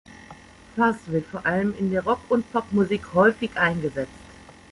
[0.75, 4.09] Fuzz wird vor allem in der Rock- und Popmusik häufig eingesetzt.